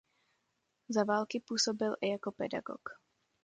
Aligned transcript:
Za 0.89 1.03
války 1.03 1.39
působil 1.39 1.95
i 2.01 2.09
jako 2.09 2.31
pedagog. 2.31 2.89